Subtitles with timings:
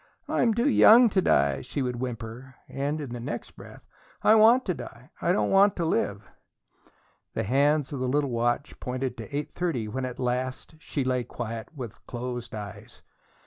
[0.27, 2.55] "I'm too young to die," she would whimper.
[2.67, 3.85] And in the next breath:
[4.23, 6.27] "I want to die I don't want to live!"
[7.35, 11.23] The hands of the little watch pointed to eight thirty when at last she lay
[11.23, 13.03] quiet, with closed eyes.